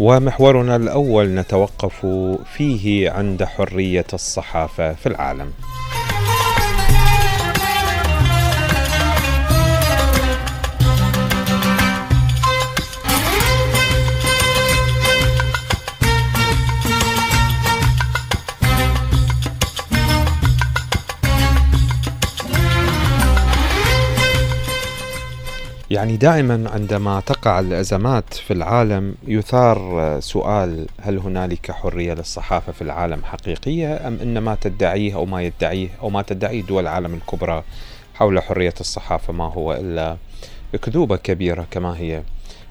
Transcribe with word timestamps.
ومحورنا 0.00 0.76
الأول 0.76 1.34
نتوقف 1.34 2.06
فيه 2.56 3.10
عند 3.10 3.44
حرية 3.44 4.06
الصحافة 4.12 4.92
في 4.92 5.06
العالم. 5.06 5.52
يعني 25.98 26.16
دائما 26.16 26.70
عندما 26.70 27.20
تقع 27.20 27.60
الأزمات 27.60 28.34
في 28.34 28.52
العالم 28.52 29.14
يثار 29.26 30.16
سؤال 30.20 30.86
هل 31.00 31.18
هنالك 31.18 31.70
حرية 31.70 32.14
للصحافة 32.14 32.72
في 32.72 32.82
العالم 32.82 33.24
حقيقية 33.24 34.08
أم 34.08 34.18
إن 34.22 34.38
ما 34.38 34.56
تدعيه 34.60 35.14
أو 35.14 35.26
ما 35.26 35.42
يدعيه 35.42 35.88
أو 36.02 36.10
ما 36.10 36.22
تدعيه 36.22 36.62
دول 36.62 36.82
العالم 36.82 37.14
الكبرى 37.14 37.64
حول 38.14 38.42
حرية 38.42 38.74
الصحافة 38.80 39.32
ما 39.32 39.44
هو 39.44 39.72
إلا 39.72 40.16
أكذوبة 40.74 41.16
كبيرة 41.16 41.66
كما 41.70 41.96
هي 41.96 42.22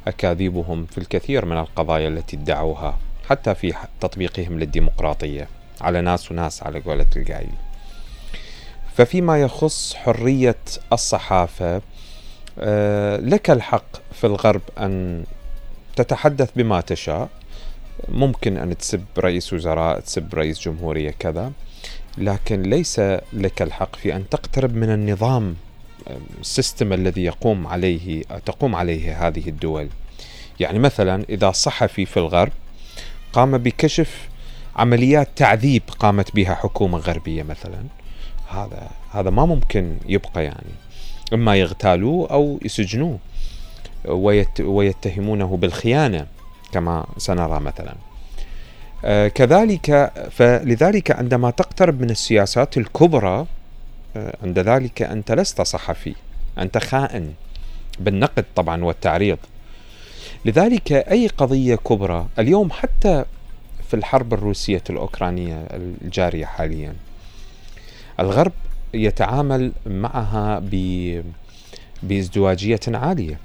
أكاذيبهم 0.07 0.85
في 0.85 0.97
الكثير 0.97 1.45
من 1.45 1.57
القضايا 1.57 2.07
التي 2.07 2.35
ادعوها 2.35 2.97
حتى 3.29 3.55
في 3.55 3.73
تطبيقهم 4.01 4.59
للديمقراطية. 4.59 5.47
على 5.81 6.01
ناس 6.01 6.31
وناس 6.31 6.63
على 6.63 6.79
قولة 6.79 7.05
القايل. 7.15 7.51
ففيما 8.95 9.41
يخص 9.41 9.93
حرية 9.95 10.59
الصحافة 10.93 11.81
لك 13.19 13.49
الحق 13.49 13.85
في 14.13 14.23
الغرب 14.23 14.61
أن 14.79 15.23
تتحدث 15.95 16.49
بما 16.55 16.81
تشاء. 16.81 17.29
ممكن 18.09 18.57
أن 18.57 18.77
تسب 18.77 19.05
رئيس 19.17 19.53
وزراء 19.53 19.99
تسب 19.99 20.35
رئيس 20.35 20.59
جمهورية 20.59 21.11
كذا 21.19 21.51
لكن 22.17 22.61
ليس 22.61 22.99
لك 23.33 23.61
الحق 23.61 23.95
في 23.95 24.15
أن 24.15 24.29
تقترب 24.29 24.75
من 24.75 24.89
النظام 24.89 25.55
السيستم 26.39 26.93
الذي 26.93 27.23
يقوم 27.23 27.67
عليه 27.67 28.23
تقوم 28.23 28.75
عليه 28.75 29.27
هذه 29.27 29.49
الدول. 29.49 29.89
يعني 30.59 30.79
مثلا 30.79 31.25
إذا 31.29 31.51
صحفي 31.51 32.05
في 32.05 32.17
الغرب 32.17 32.51
قام 33.33 33.57
بكشف 33.57 34.29
عمليات 34.75 35.27
تعذيب 35.35 35.83
قامت 35.99 36.35
بها 36.35 36.55
حكومة 36.55 36.97
غربية 36.97 37.43
مثلا 37.43 37.83
هذا 38.49 38.89
هذا 39.11 39.29
ما 39.29 39.45
ممكن 39.45 39.97
يبقى 40.05 40.43
يعني. 40.43 40.71
إما 41.33 41.55
يغتالوه 41.55 42.31
أو 42.31 42.59
يسجنوه 42.65 43.19
ويت 44.05 44.61
ويتهمونه 44.61 45.57
بالخيانة 45.57 46.27
كما 46.71 47.05
سنرى 47.17 47.59
مثلا. 47.59 47.95
آه 49.05 49.27
كذلك 49.27 50.11
فلذلك 50.31 51.11
عندما 51.11 51.51
تقترب 51.51 52.01
من 52.01 52.09
السياسات 52.09 52.77
الكبرى 52.77 53.45
آه 54.15 54.37
عند 54.43 54.59
ذلك 54.59 55.01
أنت 55.01 55.31
لست 55.31 55.61
صحفي 55.61 56.15
أنت 56.57 56.77
خائن 56.77 57.33
بالنقد 57.99 58.45
طبعا 58.55 58.83
والتعريض. 58.83 59.37
لذلك 60.45 60.91
أي 60.91 61.27
قضية 61.27 61.75
كبرى 61.75 62.27
اليوم 62.39 62.71
حتى 62.71 63.25
في 63.87 63.93
الحرب 63.93 64.33
الروسية 64.33 64.83
الأوكرانية 64.89 65.67
الجارية 66.03 66.45
حاليا 66.45 66.93
الغرب 68.19 68.51
يتعامل 68.97 69.71
معها 69.85 70.63
بازدواجية 72.03 72.79
عالية. 72.87 73.39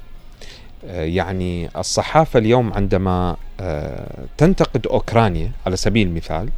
آه، 0.86 1.04
يعني 1.04 1.68
الصحافة 1.76 2.38
اليوم 2.38 2.72
عندما 2.72 3.36
آه، 3.60 4.24
تنتقد 4.38 4.86
أوكرانيا 4.86 5.52
على 5.66 5.76
سبيل 5.76 6.06
المثال 6.06 6.48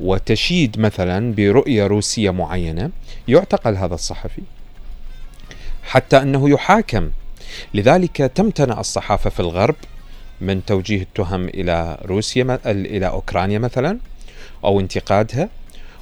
وتشيد 0.00 0.80
مثلا 0.80 1.34
برؤية 1.34 1.86
روسية 1.86 2.30
معينة 2.30 2.90
يعتقل 3.28 3.76
هذا 3.76 3.94
الصحفي 3.94 4.42
حتى 5.82 6.22
أنه 6.22 6.50
يحاكم. 6.50 7.10
لذلك 7.74 8.16
تمتنع 8.16 8.80
الصحافة 8.80 9.30
في 9.30 9.40
الغرب 9.40 9.74
من 10.40 10.64
توجيه 10.64 11.02
التهم 11.02 11.48
إلى 11.48 11.98
روسيا 12.04 12.58
إلى 12.66 13.06
أوكرانيا 13.08 13.58
مثلا 13.58 13.98
أو 14.64 14.80
انتقادها 14.80 15.48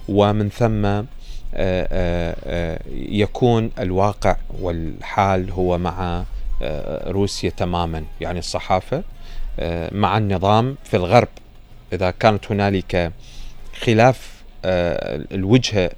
ومن 0.09 0.49
ثم 0.49 1.03
يكون 2.95 3.71
الواقع 3.79 4.37
والحال 4.61 5.51
هو 5.51 5.79
مع 5.79 6.25
روسيا 7.07 7.51
تماما 7.51 8.05
يعني 8.21 8.39
الصحافة 8.39 9.03
مع 9.93 10.19
النظام 10.19 10.77
في 10.85 10.97
الغرب. 10.97 11.29
إذا 11.93 12.11
كانت 12.11 12.53
هنالك 12.53 13.13
خلاف 13.81 14.43
الوجهه 14.65 15.91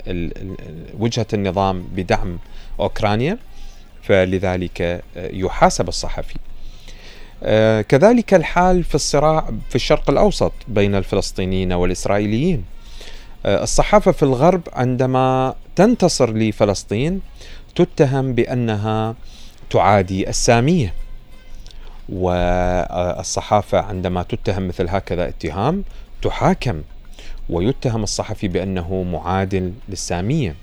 وجهة 0.99 1.27
النظام 1.33 1.83
بدعم 1.83 2.39
أوكرانيا 2.81 3.39
فلذلك 4.03 5.03
يحاسب 5.17 5.89
الصحفي. 5.89 6.35
كذلك 7.83 8.35
الحال 8.35 8.85
في 8.85 8.95
الصراع 8.95 9.51
في 9.69 9.75
الشرق 9.75 10.11
الأوسط 10.11 10.53
بين 10.69 10.95
الفلسطينيين 10.95 11.73
والإسرائيليين. 11.73 12.59
آه، 12.59 12.82
الصحافة 13.47 14.13
في 14.13 14.23
الغرب 14.23 14.61
عندما 14.73 15.55
تنتصر 15.77 16.33
لفلسطين 16.33 17.21
تتهم 17.75 18.35
بأنها 18.35 19.15
تعادي 19.71 20.29
السامية. 20.29 20.95
والصحافة 22.09 23.79
عندما 23.79 24.23
تتهم 24.23 24.69
مثل 24.69 24.89
هكذا 24.89 25.29
اتهام 25.29 25.85
تحاكم 26.23 26.83
ويتهم 27.49 28.03
الصحفي 28.03 28.49
بأنه 28.49 29.03
معادل 29.03 29.73
للسامية. 29.89 30.55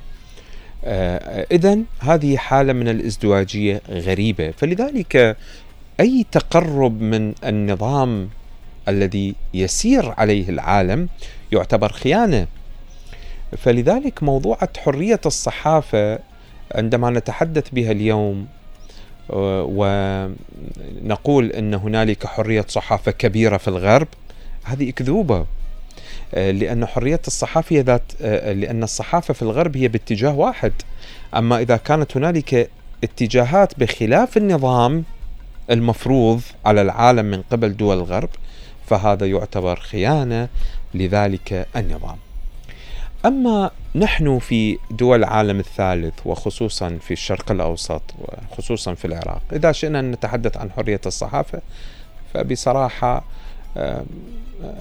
آه، 0.86 1.48
إذا 1.52 1.78
هذه 2.00 2.38
حالة 2.38 2.74
من 2.74 2.88
الازدواجية 2.88 3.82
غريبة. 3.90 4.52
فلذلك 4.52 5.38
أي 6.00 6.26
تقرب 6.32 7.02
من 7.02 7.34
النظام 7.44 8.30
الذي 8.88 9.36
يسير 9.54 10.14
عليه 10.18 10.50
العالم 10.50 11.10
يعتبر 11.52 11.92
خيانة. 11.92 12.48
فلذلك 13.58 14.24
موضوعة 14.24 14.70
حرية 14.78 15.22
الصحافة 15.26 16.20
عندما 16.76 17.10
نتحدث 17.10 17.70
بها 17.70 17.92
اليوم 17.92 18.48
آه، 19.34 19.66
ونقول 21.04 21.52
إن 21.52 21.74
هنالك 21.74 22.26
حرية 22.26 22.66
صحافة 22.68 23.12
كبيرة 23.12 23.58
في 23.58 23.68
الغرب 23.68 24.08
هذه 24.64 24.90
أكذوبة 24.90 25.46
آه، 26.34 26.52
لأن 26.52 26.86
حرية 26.86 27.22
الصحافة 27.28 27.80
ذات 27.80 28.12
آه، 28.22 28.54
لأن 28.54 28.84
الصحافة 28.84 29.34
في 29.34 29.42
الغرب 29.42 29.78
هي 29.78 29.88
باتجاه 29.88 30.34
واحد. 30.34 30.74
أما 31.36 31.60
إذا 31.60 31.78
كانت 31.78 32.18
هنالك 32.18 32.70
اتجاهات 33.04 33.80
بخلاف 33.80 34.38
النظام 34.38 35.04
المفروض 35.70 36.42
على 36.66 36.82
العالم 36.82 37.26
من 37.26 37.42
قبل 37.42 37.78
دول 37.78 37.98
الغرب 37.98 38.30
فهذا 38.88 39.26
يعتبر 39.26 39.80
خيانة 39.80 40.48
لذلك 40.94 41.68
النظام. 41.76 42.18
أما 43.26 43.72
نحن 43.96 44.40
في 44.40 44.78
دول 44.92 45.20
العالم 45.20 45.60
الثالث 45.60 46.14
وخصوصا 46.26 46.98
في 47.02 47.12
الشرق 47.12 47.52
الأوسط 47.52 48.02
وخصوصا 48.20 48.94
في 48.94 49.06
العراق 49.06 49.42
إذا 49.54 49.72
شئنا 49.72 50.00
أن 50.00 50.12
نتحدث 50.12 50.58
عن 50.58 50.72
حرية 50.72 51.02
الصحافة 51.06 51.62
فبصراحة 52.34 53.24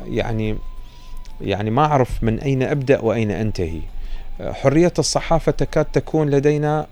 يعني 0.06 0.56
يعني 1.41 1.71
ما 1.71 1.84
أعرف 1.84 2.22
من 2.22 2.41
أين 2.41 2.62
أبدأ 2.62 3.00
وأين 3.00 3.31
أنتهي. 3.31 3.81
حرية 4.41 4.93
الصحافة 4.98 5.53
تكاد 5.53 5.84
تكون 5.84 6.30
لدينا 6.30 6.86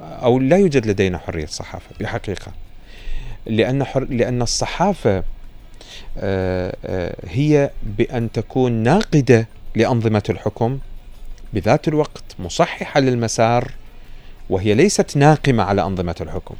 أو 0.00 0.38
لا 0.38 0.56
يوجد 0.56 0.86
لدينا 0.86 1.18
حرية 1.18 1.46
صحافة 1.46 1.90
بحقيقة. 2.00 2.52
لأن 3.46 3.84
حر 3.84 4.04
لأن 4.04 4.42
الصحافة 4.42 5.22
آه، 6.18 6.76
آه، 6.84 7.16
هي 7.28 7.70
بأن 7.82 8.32
تكون 8.32 8.72
ناقدة 8.72 9.46
لأنظمة 9.74 10.22
الحكم 10.30 10.78
بذات 11.52 11.88
الوقت 11.88 12.24
مصححة 12.38 13.00
للمسار 13.00 13.70
وهي 14.50 14.74
ليست 14.74 15.16
ناقمة 15.16 15.62
على 15.62 15.82
أنظمة 15.82 16.14
الحكم. 16.20 16.54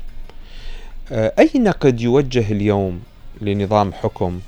آه، 1.12 1.33
أي 1.39 1.51
نقد 1.57 2.01
يوجه 2.01 2.53
اليوم 2.53 3.03
لنظام 3.41 3.93
حكم 3.93 4.41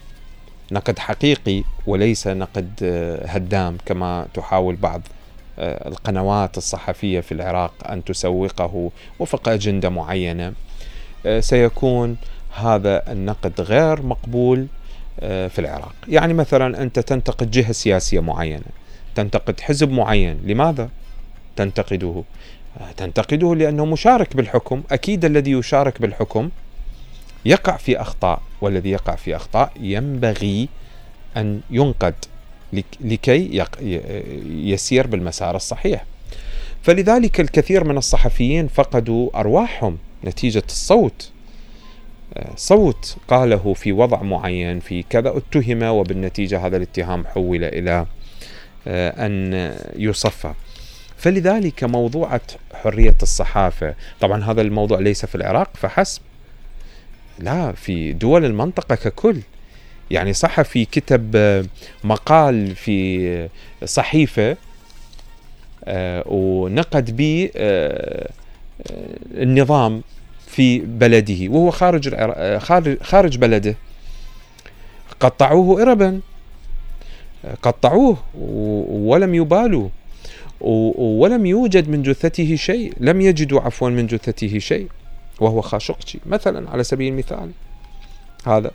نقد 0.73 0.99
حقيقي 0.99 1.64
وليس 1.87 2.26
نقد 2.26 2.70
آه، 2.82 3.26
هدام 3.26 3.79
كما 3.87 4.26
تحاول 4.35 4.76
بعض 4.76 5.03
آه، 5.59 5.88
القنوات 5.88 6.59
الصحفية 6.59 7.20
في 7.20 7.32
العراق 7.32 7.73
أن 7.87 8.05
تسوقه 8.05 8.91
وفق 9.19 9.49
أجندة 9.49 9.88
معينة؟ 9.88 10.53
سيكون 11.41 12.17
هذا 12.55 13.12
النقد 13.12 13.61
غير 13.61 14.03
مقبول 14.03 14.67
في 15.20 15.59
العراق 15.59 15.94
يعني 16.09 16.35
مثلا 16.35 16.82
أنت 16.82 16.99
تنتقد 16.99 17.50
جهة 17.50 17.73
سياسية 17.73 18.20
معينة 18.20 18.64
تنتقد 19.14 19.61
حزب 19.61 19.91
معين 19.91 20.41
لماذا 20.44 20.88
تنتقده 21.56 22.23
آه، 22.81 22.93
تنتقده 22.93 23.55
لأنه 23.55 23.85
مشارك 23.85 24.37
بالحكم 24.37 24.82
أكيد 24.91 25.25
الذي 25.25 25.50
يشارك 25.50 26.00
بالحكم 26.03 26.50
يقع 27.44 27.76
في 27.76 28.00
أخطاء 28.00 28.43
والذي 28.61 28.91
يقع 28.91 29.14
في 29.14 29.37
أخطاء 29.37 29.73
ينبغي 29.81 30.69
أن 31.37 31.61
ينقد 31.70 32.14
لكي 33.00 33.64
يسير 34.47 35.06
بالمسار 35.06 35.56
الصحيح. 35.56 36.05
فلذلك 36.82 37.41
الكثير 37.41 37.85
من 37.85 37.99
الصحفيين 37.99 38.69
فقدوا 38.69 39.41
أرواحهم 39.41 39.99
نتيجة 40.25 40.62
الصوت. 40.67 41.31
صوت 42.56 43.17
قاله 43.29 43.75
في 43.75 43.93
وضع 43.93 44.23
معين 44.23 44.81
في 44.81 45.02
كذا 45.02 45.37
اتهم 45.37 45.82
وبالنتيجة 45.82 46.67
هذا 46.67 46.76
الاتهام 46.76 47.26
حول 47.26 47.64
إلى 47.64 48.06
آه، 48.87 49.26
أن 49.26 49.75
يصفى. 49.96 50.52
فلذلك 51.17 51.84
موضوعة 51.84 52.40
حرية 52.75 53.17
الصحافة 53.23 53.94
طبعا 54.20 54.44
هذا 54.44 54.61
الموضوع 54.61 54.99
ليس 54.99 55.26
في 55.26 55.34
العراق 55.34 55.70
فحسب 55.75 56.20
لا 57.38 57.73
في 57.73 58.12
دول 58.12 58.44
المنطقة 58.44 58.94
ككل 58.94 59.40
يعني 60.11 60.32
صحفي 60.32 60.85
كتب 60.85 61.37
مقال 62.05 62.76
في 62.76 63.49
صحيفة 63.85 64.56
آه، 65.85 66.25
ونقد 66.26 67.17
به 67.17 67.50
آه، 67.56 68.31
النظام 69.35 70.02
في 70.52 70.78
بلده 70.78 71.49
وهو 71.49 71.70
خارج 71.70 72.14
خارج 73.02 73.37
بلده. 73.38 73.75
قطعوه 75.20 75.82
إربا. 75.82 76.20
قطعوه 77.62 78.16
ولم 78.88 79.34
يبالوا 79.34 79.88
ولم 80.60 81.46
يوجد 81.46 81.88
من 81.88 82.02
جثته 82.02 82.56
شيء. 82.56 82.93
لم 83.00 83.20
يجدوا 83.20 83.60
عفوا 83.60 83.90
من 83.90 84.06
جثته 84.06 84.58
شيء. 84.58 84.88
وهو 85.40 85.60
خاشقجي 85.60 86.20
مثلا 86.26 86.70
على 86.70 86.84
سبيل 86.84 87.12
المثال. 87.12 87.50
هذا. 88.46 88.70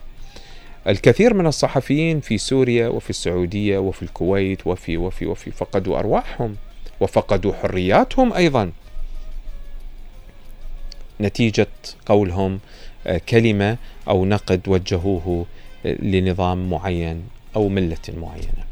الكثير 0.88 1.34
من 1.34 1.48
الصحفيين 1.48 2.20
في 2.20 2.38
سوريا 2.38 2.88
وفي 2.88 3.10
السعودية 3.10 3.78
وفي 3.78 4.04
الكويت 4.04 4.68
وفي 4.68 4.98
وفي 4.98 5.26
وفي 5.26 5.52
فقدوا 5.52 6.00
أرواحهم. 6.00 6.56
وفقدوا 7.00 7.54
حرياتهم 7.54 8.34
أيضا. 8.34 8.72
نتيجة 11.22 11.68
قولهم 12.06 12.60
آه، 13.08 13.22
كلمة 13.30 13.78
أو 14.08 14.26
نقد 14.26 14.62
وجهوه 14.68 15.46
آه، 15.86 15.96
لنظام 16.02 16.70
معين 16.70 17.24
أو 17.56 17.70
ملة 17.70 17.98
معينة. 18.18 18.68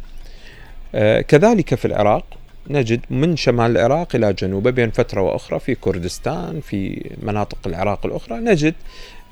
آه، 0.96 1.22
كذلك 1.22 1.76
في 1.76 1.86
العراق 1.86 2.26
نجد 2.70 3.02
من 3.10 3.36
شمال 3.36 3.72
العراق 3.72 4.16
إلى 4.16 4.34
جنوبه 4.34 4.72
بين 4.72 4.92
فترة 4.92 5.22
وأخرى 5.22 5.60
في 5.60 5.76
كردستان 5.76 6.62
في 6.62 7.10
مناطق 7.24 7.58
العراق 7.66 8.06
الأخرى 8.06 8.38
نجد 8.40 8.74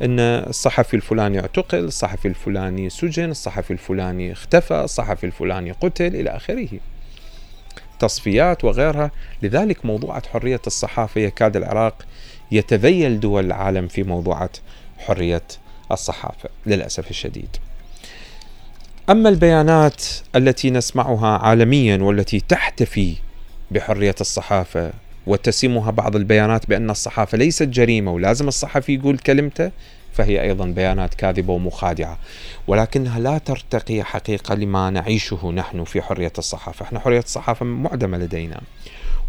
أن 0.02 0.20
الصحفي 0.20 0.94
الفلاني 0.94 1.40
اعتقل 1.40 1.78
الصحفي 1.78 2.28
الفلاني 2.28 2.90
سجن 2.90 3.32
الصحفي 3.32 3.72
الفلاني 3.72 4.32
اختفى 4.32 4.74
الصحفي 4.74 5.26
الفلاني 5.26 5.72
قتل 5.72 6.16
إلى 6.16 6.30
آخره. 6.30 6.68
تصفيات 8.00 8.64
وغيرها. 8.64 9.12
لذلك 9.42 9.86
موضوعة 9.86 10.24
حرية 10.28 10.62
الصحافة 10.68 11.22
يكاد 11.22 11.58
العراق 11.58 12.06
يتذيل 12.52 13.20
دول 13.20 13.46
العالم 13.46 13.88
في 13.88 14.04
موضوعة 14.04 14.50
حرية 14.98 15.44
الصحافة 15.92 16.50
للأسف 16.66 17.10
الشديد. 17.10 17.58
أما 19.10 19.30
البيانات 19.30 20.04
التي 20.36 20.70
نسمعها 20.70 21.38
عالميا 21.38 21.98
والتي 21.98 22.40
تحتفي 22.40 23.16
بحرية 23.72 24.16
الصحافة 24.22 24.92
وتسمها 25.28 25.92
بعض 25.92 26.16
البيانات 26.16 26.70
بأن 26.70 26.90
الصحافة 26.90 27.38
ليست 27.38 27.64
جريمة 27.64 28.12
ولازم 28.12 28.48
الصحفي 28.48 28.94
يقول 28.94 29.18
كلمته 29.18 29.72
فهي 30.14 30.42
أيضا 30.42 30.66
بيانات 30.66 31.14
كاذبة 31.14 31.54
ومخادعة. 31.54 32.18
ولكنها 32.68 33.20
لا 33.20 33.38
ترتقي 33.38 34.04
حقيقة 34.04 34.56
لما 34.56 34.90
نعيشه 34.90 35.52
نحن 35.52 35.84
في 35.84 36.02
حرية 36.02 36.34
الصحافة، 36.38 36.86
إحنا 36.86 37.00
حرية 37.00 37.20
الصحافة 37.20 37.66
معدمة 37.66 38.18
لدينا. 38.18 38.62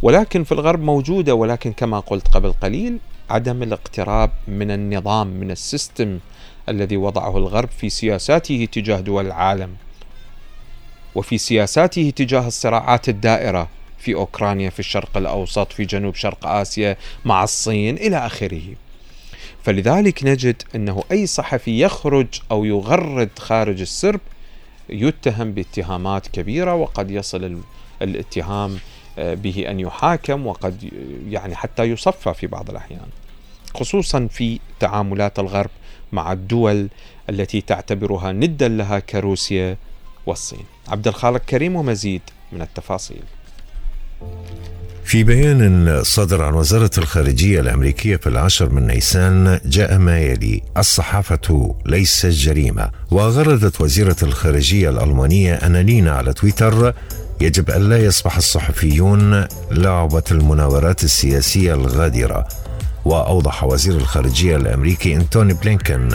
ولكن 0.04 0.44
في 0.44 0.52
الغرب 0.52 0.80
موجودة 0.80 1.34
ولكن 1.34 1.72
كما 1.72 2.00
قلت 2.00 2.28
قبل 2.28 2.52
قليل 2.52 2.98
عدم 3.30 3.62
الاقتراب 3.62 4.30
من 4.48 4.70
النظام 4.70 5.26
من 5.26 5.50
السيستم 5.50 6.18
الذي 6.68 6.96
وضعه 6.96 7.36
الغرب 7.36 7.68
في 7.68 7.90
سياساته 7.90 8.68
تجاه 8.72 9.00
دول 9.00 9.26
العالم 9.26 9.74
وفي 11.14 11.38
سياساته 11.38 12.12
تجاه 12.16 12.46
الصراعات 12.46 13.08
الدائرة 13.08 13.68
في 13.98 14.14
أوكرانيا 14.14 14.70
في 14.70 14.80
الشرق 14.80 15.16
الأوسط 15.16 15.72
في 15.72 15.84
جنوب 15.84 16.14
شرق 16.14 16.46
آسيا 16.46 16.96
مع 17.24 17.44
الصين 17.44 17.96
إلى 17.96 18.16
آخره. 18.16 18.62
فلذلك 19.62 20.24
نجد 20.24 20.62
أنه 20.74 21.04
أي 21.12 21.26
صحفي 21.26 21.80
يخرج 21.80 22.26
أو 22.50 22.64
يغرد 22.64 23.30
خارج 23.38 23.80
السرب 23.80 24.20
يتهم 24.88 25.52
باتهامات 25.52 26.28
كبيرة 26.28 26.74
وقد 26.74 27.10
يصل 27.10 27.60
الاتهام 28.02 28.78
به 29.18 29.64
أن 29.70 29.80
يحاكم 29.80 30.46
وقد 30.46 30.92
يعني 31.28 31.56
حتى 31.56 31.82
يصفى 31.82 32.34
في 32.34 32.46
بعض 32.46 32.70
الأحيان. 32.70 33.06
خصوصا 33.74 34.28
في 34.30 34.60
تعاملات 34.80 35.38
الغرب 35.38 35.70
مع 36.12 36.32
الدول 36.32 36.88
التي 37.30 37.60
تعتبرها 37.60 38.32
ندا 38.32 38.68
لها 38.68 38.98
كروسيا 38.98 39.76
والصين 40.26 40.64
عبد 40.88 41.08
الخالق 41.08 41.44
كريم 41.44 41.76
ومزيد 41.76 42.22
من 42.52 42.62
التفاصيل 42.62 43.22
في 45.04 45.24
بيان 45.24 46.00
صدر 46.02 46.42
عن 46.42 46.54
وزارة 46.54 46.90
الخارجية 46.98 47.60
الأمريكية 47.60 48.16
في 48.16 48.26
العاشر 48.26 48.70
من 48.70 48.86
نيسان 48.86 49.60
جاء 49.64 49.98
ما 49.98 50.20
يلي 50.20 50.62
الصحافة 50.76 51.74
ليست 51.86 52.26
جريمة 52.26 52.90
وغردت 53.10 53.80
وزيرة 53.80 54.16
الخارجية 54.22 54.90
الألمانية 54.90 55.54
أنالينا 55.54 56.12
على 56.12 56.32
تويتر 56.32 56.94
يجب 57.40 57.70
ألا 57.70 57.98
يصبح 57.98 58.36
الصحفيون 58.36 59.46
لعبة 59.70 60.22
المناورات 60.30 61.04
السياسية 61.04 61.74
الغادرة. 61.74 62.48
وأوضح 63.04 63.64
وزير 63.64 63.94
الخارجية 63.94 64.56
الأمريكي 64.56 65.16
أنتوني 65.16 65.54
بلينكن 65.54 66.08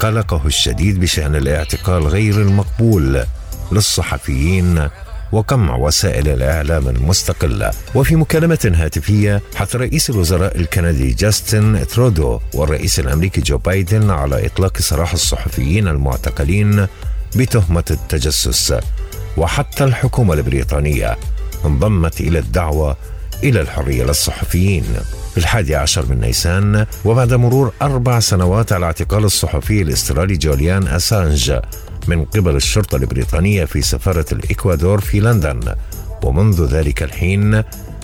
قلقه 0.00 0.40
الشديد 0.46 1.00
بشأن 1.00 1.36
الاعتقال 1.36 2.06
غير 2.06 2.42
المقبول 2.42 3.24
للصحفيين 3.72 4.88
وقمع 5.32 5.76
وسائل 5.76 6.28
الإعلام 6.28 6.88
المستقلة. 6.88 7.70
وفي 7.94 8.16
مكالمة 8.16 8.72
هاتفية 8.74 9.42
حث 9.54 9.76
رئيس 9.76 10.10
الوزراء 10.10 10.56
الكندي 10.56 11.12
جاستن 11.12 11.86
ترودو 11.86 12.40
والرئيس 12.54 13.00
الأمريكي 13.00 13.40
جو 13.40 13.58
بايدن 13.58 14.10
على 14.10 14.46
إطلاق 14.46 14.78
سراح 14.78 15.12
الصحفيين 15.12 15.88
المعتقلين 15.88 16.86
بتهمة 17.36 17.84
التجسس. 17.90 18.74
وحتى 19.36 19.84
الحكومة 19.84 20.34
البريطانية 20.34 21.16
انضمت 21.64 22.20
إلى 22.20 22.38
الدعوة 22.38 22.96
إلى 23.44 23.60
الحرية 23.60 24.04
للصحفيين. 24.04 24.84
في 25.32 25.38
الحادي 25.38 25.76
عشر 25.76 26.06
من 26.06 26.20
نيسان 26.20 26.86
وبعد 27.04 27.34
مرور 27.34 27.72
أربع 27.82 28.20
سنوات 28.20 28.72
على 28.72 28.86
اعتقال 28.86 29.24
الصحفي 29.24 29.82
الأسترالي 29.82 30.36
جوليان 30.36 30.88
أسانج 30.88 31.58
من 32.08 32.24
قبل 32.24 32.56
الشرطة 32.56 32.96
البريطانية 32.96 33.64
في 33.64 33.82
سفارة 33.82 34.26
الإكوادور 34.32 35.00
في 35.00 35.20
لندن. 35.20 35.74
ومنذ 36.22 36.64
ذلك 36.64 37.02
الحين 37.02 37.62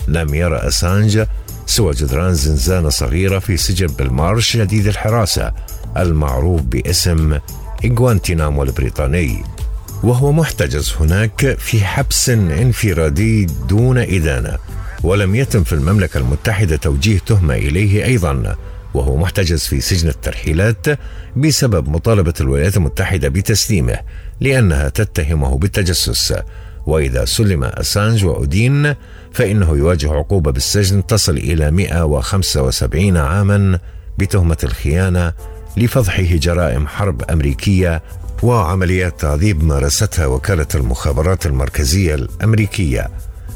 لم 0.09 0.35
يرى 0.35 0.57
أسانج 0.57 1.25
سوى 1.67 1.93
جدران 1.93 2.35
زنزانة 2.35 2.89
صغيرة 2.89 3.39
في 3.39 3.57
سجن 3.57 3.87
بالمارش 3.87 4.51
شديد 4.51 4.87
الحراسة 4.87 5.53
المعروف 5.97 6.61
باسم 6.61 7.39
إغوانتينامو 7.85 8.62
البريطاني. 8.62 9.43
وهو 10.02 10.32
محتجز 10.32 10.94
هناك 11.00 11.56
في 11.59 11.85
حبس 11.85 12.30
انفرادي 12.30 13.44
دون 13.44 13.99
إدانة 13.99 14.59
ولم 15.02 15.35
يتم 15.35 15.64
في 15.64 15.73
المملكة 15.73 16.18
المتحدة 16.18 16.76
توجيه 16.76 17.18
تهمة 17.18 17.54
إليه 17.54 18.04
أيضا 18.04 18.56
وهو 18.94 19.16
محتجز 19.16 19.61
في 19.61 19.80
سجن 19.80 20.09
الترحيلات 20.09 20.87
بسبب 21.37 21.88
مطالبة 21.88 22.35
الولايات 22.40 22.76
المتحدة 22.76 23.28
بتسليمه 23.28 23.99
لأنها 24.40 24.88
تتهمه 24.88 25.59
بالتجسس. 25.59 26.35
وإذا 26.87 27.25
سلم 27.25 27.64
أسانج 27.64 28.25
وأودين 28.25 28.94
فإنه 29.32 29.76
يواجه 29.76 30.12
عقوبة 30.12 30.52
بالسجن 30.52 31.06
تصل 31.06 31.37
إلى 31.37 31.71
175 31.71 33.16
عاما 33.16 33.78
بتهمة 34.18 34.56
الخيانة 34.64 35.32
لفضحه 35.76 36.23
جرائم 36.23 36.87
حرب 36.87 37.23
أمريكية 37.30 38.02
وعمليات 38.43 39.21
تعذيب 39.21 39.65
مارستها 39.65 40.27
وكالة 40.27 40.67
المخابرات 40.75 41.47
المركزية 41.47 42.15
الأمريكية. 42.15 43.11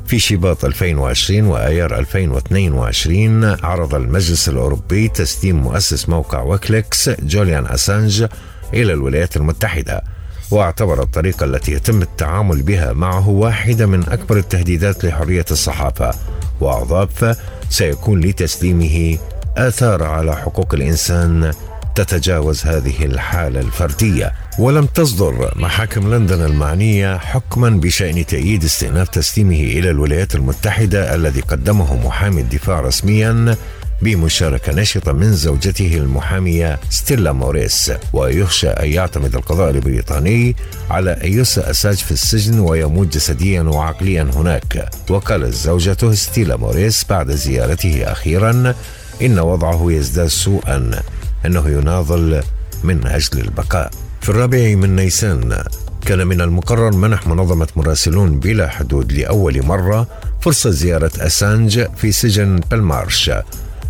في 0.06 0.18
شباط 0.18 0.64
2020 0.64 1.46
وآيار 1.46 1.98
2022 1.98 3.44
عارض 3.44 3.94
المجلس 3.94 4.48
الأوروبي 4.48 5.08
تسليم 5.08 5.56
مؤسس 5.56 6.08
موقع 6.08 6.42
ويكليكس 6.42 7.10
جوليان 7.10 7.66
أسانج 7.66 8.26
إلى 8.74 8.92
الولايات 8.92 9.36
المتحدة. 9.36 10.02
واعتبر 10.50 11.02
الطريقة 11.02 11.44
التي 11.44 11.72
يتم 11.72 12.02
التعامل 12.02 12.62
بها 12.62 12.92
معه 12.92 13.28
واحدة 13.28 13.86
من 13.86 14.08
أكبر 14.08 14.36
التهديدات 14.36 15.04
لحرية 15.04 15.44
الصحافة. 15.50 16.14
وأضاف 16.60 17.36
سيكون 17.70 18.20
لتسليمه 18.20 19.18
آثار 19.56 20.02
على 20.02 20.36
حقوق 20.36 20.74
الإنسان 20.74 21.52
تتجاوز 21.94 22.66
هذه 22.66 23.04
الحالة 23.04 23.60
الفردية. 23.60 24.45
ولم 24.58 24.86
تصدر 24.86 25.52
محاكم 25.56 26.14
لندن 26.14 26.44
المعنية 26.44 27.18
حكما 27.18 27.70
بشأن 27.70 28.26
تأييد 28.26 28.64
استئناف 28.64 29.08
تسليمه 29.08 29.60
إلى 29.60 29.90
الولايات 29.90 30.34
المتحدة 30.34 31.14
الذي 31.14 31.40
قدمه 31.40 32.06
محامي 32.06 32.40
الدفاع 32.40 32.80
رسميا 32.80 33.56
بمشاركة 34.02 34.72
نشطة 34.72 35.12
من 35.12 35.32
زوجته 35.32 35.96
المحامية 35.96 36.78
ستيلا 36.90 37.32
موريس. 37.32 37.92
ويخشى 38.12 38.68
أن 38.68 38.88
يعتمد 38.88 39.34
القضاء 39.34 39.70
البريطاني 39.70 40.56
على 40.90 41.10
أن 41.10 41.32
يسأ 41.32 41.70
أساج 41.70 41.96
في 41.96 42.12
السجن 42.12 42.58
ويموت 42.58 43.14
جسديا 43.14 43.62
وعقليا 43.62 44.22
هناك. 44.22 44.88
وقالت 45.10 45.54
زوجته 45.54 46.14
ستيلا 46.14 46.56
موريس 46.56 47.06
بعد 47.10 47.30
زيارته 47.30 48.12
أخيرا 48.12 48.74
إن 49.22 49.38
وضعه 49.38 49.92
يزداد 49.92 50.26
سوءا 50.26 51.02
أنه 51.46 51.68
يناضل 51.68 52.42
من 52.84 53.06
أجل 53.06 53.40
البقاء. 53.40 54.05
في 54.26 54.32
الرابع 54.32 54.74
من 54.74 54.96
نيسان 54.96 55.62
كان 56.06 56.26
من 56.26 56.40
المقرر 56.40 56.90
منح 56.90 57.26
منظمة 57.26 57.68
مراسلون 57.76 58.40
بلا 58.40 58.68
حدود 58.68 59.12
لأول 59.12 59.66
مرة 59.66 60.06
فرصة 60.40 60.70
زيارة 60.70 61.10
أسانج 61.18 61.86
في 61.96 62.12
سجن 62.12 62.60
بيلمارش 62.70 63.30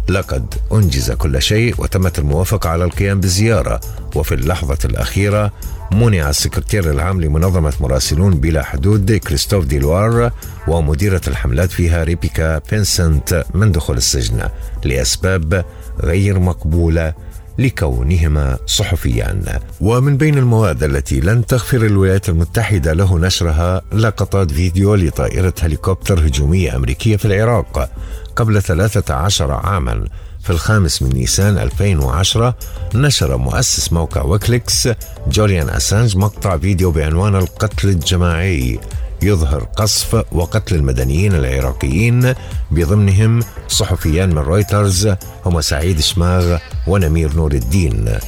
لقد 0.09 0.55
أنجز 0.73 1.11
كل 1.11 1.43
شيء 1.43 1.75
وتمت 1.79 2.19
الموافقة 2.19 2.71
على 2.71 2.85
القيام 2.85 3.21
بزيارة 3.21 3.81
وفي 4.15 4.35
اللحظة 4.35 4.79
الأخيرة 4.85 5.53
منع 5.93 6.31
السكرتير 6.31 6.91
العام 6.91 7.21
لمنظمة 7.21 7.73
مراسلون 7.81 8.35
بلا 8.35 8.63
حدود 8.63 9.13
كريستوف 9.13 9.65
ديلوار 9.65 10.33
ومديرة 10.69 11.21
الحملات 11.29 11.71
فيها 11.71 12.05
ريبيكا 12.05 12.61
فينسنت 12.71 13.45
من 13.55 13.73
دخول 13.73 13.97
السجن 13.97 14.49
لأسباب 14.85 15.65
غير 16.01 16.39
مقبولة. 16.39 17.15
لكونهما 17.59 18.59
صحفيان. 18.67 19.61
ومن 19.81 20.17
بين 20.17 20.39
المواد 20.39 20.83
التي 20.83 21.21
لن 21.21 21.47
تغفر 21.47 21.87
الولايات 21.87 22.29
المتحدة 22.29 22.93
له 22.93 23.19
نشرها 23.19 23.83
لقطات 23.93 24.51
فيديو 24.51 24.95
لطائرة 24.95 25.55
هليكوبتر 25.61 26.27
هجومية 26.27 26.77
أمريكية 26.77 27.17
في 27.17 27.25
العراق 27.25 27.91
قبل 28.37 28.63
13 28.63 29.53
عاما. 29.53 30.05
في 30.43 30.51
الخامس 30.51 31.03
من 31.03 31.09
نيسان 31.09 31.59
2010 31.59 32.57
نشر 32.95 33.37
مؤسس 33.37 33.93
موقع 33.93 34.23
ويكليكس 34.23 34.89
جوليان 35.29 35.69
أسانج 35.69 36.17
مقطع 36.17 36.59
فيديو 36.59 36.91
بعنوان 36.91 37.37
القتل 37.37 37.89
الجماعي. 37.89 38.81
يظهر 39.23 39.65
قصف 39.77 40.25
وقتل 40.33 40.75
المدنيين 40.75 41.35
العراقيين 41.35 42.35
بضمنهم 42.71 43.41
صحفيان 43.69 44.29
من 44.29 44.39
رويترز 44.39 45.09
هما 45.47 45.61
سعيد 45.61 46.01
شماغ 46.01 46.59
ونمير 46.87 47.35
نور 47.35 47.53
الدين. 47.53 48.19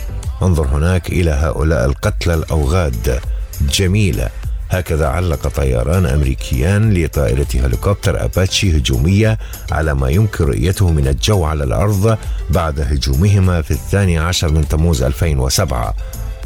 انظر 0.43 0.67
هناك 0.67 1.09
إلى 1.09 1.31
هؤلاء 1.31 1.85
القتلى 1.85 2.35
الأوغاد. 2.35 3.21
جميلة. 3.61 4.29
هكذا 4.71 5.07
علق 5.07 5.49
طيران 5.49 6.07
أمريكيان 6.07 6.95
لطائرة 6.95 7.47
هليكوبتر 7.55 8.25
أباتشي 8.25 8.77
هجومية 8.77 9.39
على 9.73 9.95
ما 9.95 10.11
يمكن 10.11 10.45
رؤيته 10.45 10.91
من 10.91 11.09
الجو 11.09 11.45
على 11.45 11.65
الأرض 11.65 12.19
بعد 12.51 12.81
هجومهما 12.81 13.63
في 13.63 13.71
الثاني 13.71 14.19
عشر 14.19 14.49
من 14.53 14.69
تموز 14.69 15.03
2007 15.03 15.95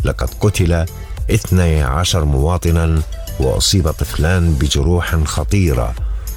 لقد 0.04 0.28
قتل 0.40 0.84
12 1.30 2.24
مواطنا 2.24 3.02
وأصيب 3.42 3.90
طفلان 3.90 4.52
بجروح 4.54 5.16
خطيرة 5.24 5.94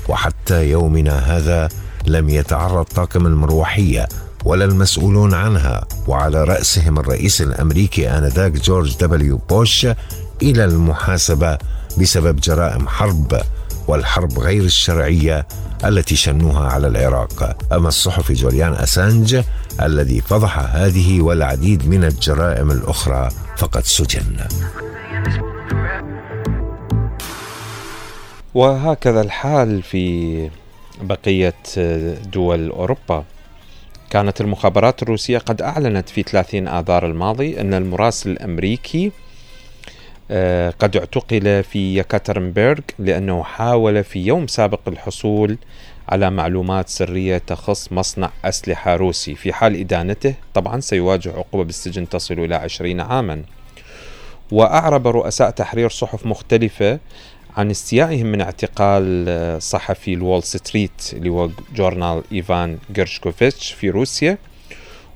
وحتى 0.10 0.70
يومنا 0.70 1.38
هذا 1.38 1.70
لم 2.06 2.30
يتعرض 2.30 2.86
طاقم 2.86 3.26
المروحية 3.26 4.08
ولا 4.46 4.66
المسؤولون 4.66 5.34
عنها. 5.34 5.86
وعلى 6.08 6.44
رأسهم 6.44 7.00
الرئيس 7.00 7.42
الأمريكي 7.42 8.10
آنذاك 8.10 8.52
جورج 8.52 8.98
دبليو 8.98 9.38
بوش 9.50 9.88
إلى 10.42 10.66
المحاسبة 10.66 11.58
بسبب 11.98 12.40
جرائم 12.40 12.88
حرب 12.88 13.42
والحرب 13.88 14.40
غير 14.40 14.64
الشرعية 14.64 15.48
التي 15.86 16.16
شنوها 16.16 16.68
على 16.68 16.88
العراق. 16.88 17.58
أما 17.74 17.88
الصحفي 17.88 18.34
جوليان 18.34 18.74
أسانج 18.74 19.42
الذي 19.82 20.22
فضح 20.22 20.60
هذه 20.60 21.22
والعديد 21.22 21.88
من 21.88 22.04
الجرائم 22.04 22.72
الأخرى 22.72 23.30
فقد 23.58 23.86
سجن. 23.86 24.38
وهكذا 28.56 29.22
الحال 29.22 29.82
في 29.82 30.50
بقية 31.02 31.54
دول 32.34 32.70
أوروبا. 32.70 33.24
كانت 34.10 34.42
المخابرات 34.42 35.04
الروسية 35.04 35.38
قد 35.38 35.62
أعلنت 35.62 36.10
في 36.10 36.24
30 36.24 36.68
آذار 36.68 37.06
الماضي 37.06 37.62
أن 37.62 37.74
المراسل 37.74 38.30
الأمريكي 38.32 39.12
آه، 40.32 40.74
قد 40.80 40.98
اعتقل 40.98 41.64
في 41.64 42.00
يكاترنبرغ 42.00 42.80
لأنه 43.00 43.44
حاول 43.44 44.04
في 44.04 44.20
يوم 44.20 44.48
سابق 44.48 44.80
الحصول 44.88 45.58
على 46.10 46.30
معلومات 46.30 46.90
سرية 46.90 47.38
تخص 47.38 47.92
مصنع 47.92 48.30
أسلحة 48.46 48.96
روسي. 48.96 49.36
في 49.36 49.54
حال 49.54 49.76
إدانته 49.76 50.34
طبعا 50.54 50.80
سيواجه 50.80 51.30
عقوبة 51.30 51.64
بالسجن 51.64 52.10
تصل 52.10 52.34
إلى 52.34 52.56
عشرين 52.56 53.02
عاما. 53.02 53.42
وأعرب 54.52 55.08
رؤساء 55.08 55.50
تحرير 55.50 55.90
صحف 55.90 56.26
مختلفة 56.26 57.00
عن 57.58 57.70
استيائهم 57.70 58.26
من 58.26 58.42
اعتقال 58.42 59.26
آه، 59.28 59.60
صحفي 59.60 60.14
الوول 60.14 60.44
ستريت 60.44 61.12
اللي 61.14 61.30
هو 61.30 61.50
جورنال 61.76 62.24
إيفان 62.32 62.78
جيرشكوفيتش 62.94 63.72
في 63.72 63.90
روسيا. 63.90 64.38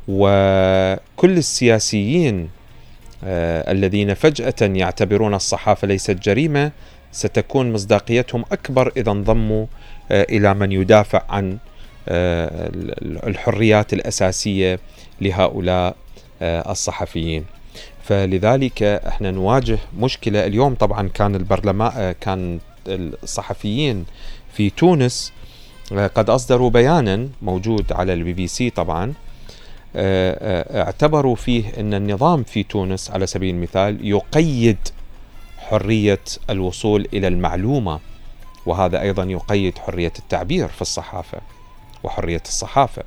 وكل 0.07 1.37
السياسيين 1.37 2.49
آه، 3.23 3.71
الذين 3.71 4.13
فجأة 4.13 4.55
يعتبرون 4.61 5.33
الصحافة 5.33 5.87
ليست 5.87 6.11
جريمة 6.11 6.71
ستكون 7.11 7.73
مصداقيتهم 7.73 8.45
أكبر 8.51 8.91
إذا 8.97 9.11
انضموا 9.11 9.65
آه، 10.11 10.27
إلى 10.29 10.53
من 10.53 10.71
يدافع 10.71 11.21
عن 11.29 11.57
الحريات 13.27 13.93
الأساسية 13.93 14.79
لهؤلاء 15.21 15.95
الصحفيين. 16.41 17.45
فلذلك 18.09 18.83
إحنا 18.83 19.31
نواجه 19.31 19.77
مشكلة 19.99 20.45
اليوم. 20.45 20.75
طبعا 20.75 21.07
كان 21.07 21.35
البرلمان 21.35 22.15
كان 22.21 22.59
الصحفيين 22.87 24.05
في 24.53 24.69
تونس 24.69 25.33
قد 25.91 26.29
أصدروا 26.29 26.69
بيانا 26.69 27.29
موجود 27.41 27.93
على 27.93 28.13
البي 28.13 28.33
بي 28.33 28.47
سي 28.47 28.69
طبعا 28.69 29.13
آه، 29.95 30.37
آه، 30.41 30.83
اعتبروا 30.83 31.35
فيه 31.35 31.63
أن 31.79 31.93
النظام 31.93 32.43
في 32.43 32.63
تونس 32.63 33.11
على 33.11 33.27
سبيل 33.27 33.55
المثال 33.55 34.07
يقيد 34.07 34.77
حرية 35.57 36.23
الوصول 36.49 37.07
إلى 37.13 37.27
المعلومة 37.27 37.99
وهذا 38.65 39.01
أيضا 39.01 39.23
يقيد 39.23 39.77
حرية 39.77 40.13
التعبير 40.19 40.67
في 40.67 40.81
الصحافة 40.81 41.37
وحرية 42.03 42.43
الصحافة. 42.45 43.03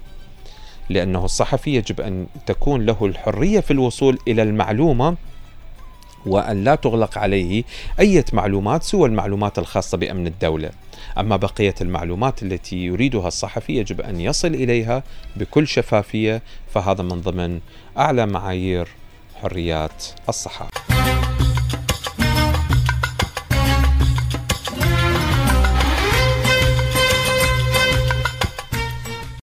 لأنه 0.90 1.24
الصحفي 1.24 1.74
يجب 1.74 2.00
أن 2.00 2.26
تكون 2.46 2.86
له 2.86 3.06
الحرية 3.06 3.60
في 3.60 3.70
الوصول 3.70 4.18
إلى 4.28 4.42
المعلومة 4.42 5.16
وأن 6.26 6.64
لا 6.64 6.74
تغلق 6.74 7.18
عليه 7.18 7.64
أي 8.00 8.24
معلومات 8.32 8.82
سوى 8.82 9.08
المعلومات 9.08 9.58
الخاصة 9.58 9.98
بأمن 9.98 10.26
الدولة. 10.26 10.70
أما 11.18 11.36
بقية 11.36 11.74
المعلومات 11.80 12.42
التي 12.42 12.76
يريدها 12.76 13.28
الصحفي 13.28 13.76
يجب 13.76 14.00
أن 14.00 14.20
يصل 14.20 14.48
إليها 14.48 15.02
بكل 15.36 15.66
شفافية 15.66 16.42
فهذا 16.74 17.02
من 17.02 17.20
ضمن 17.20 17.60
أعلى 17.98 18.26
معايير 18.26 18.88
حريات 19.42 20.04
الصحافة. 20.28 20.71